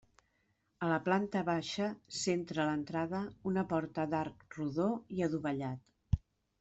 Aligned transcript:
A 0.85 0.87
la 0.91 0.95
planta 1.07 1.43
baixa 1.49 1.89
centra 2.21 2.67
l'entrada 2.69 3.21
una 3.53 3.67
porta 3.75 4.09
d'arc 4.15 4.59
rodó 4.61 4.89
i 5.19 5.25
adovellat. 5.29 6.23